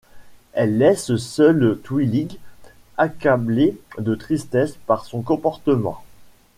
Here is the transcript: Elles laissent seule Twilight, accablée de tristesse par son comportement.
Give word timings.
Elles 0.53 0.79
laissent 0.79 1.17
seule 1.17 1.79
Twilight, 1.83 2.39
accablée 2.97 3.79
de 3.99 4.15
tristesse 4.15 4.75
par 4.87 5.05
son 5.05 5.21
comportement. 5.21 6.03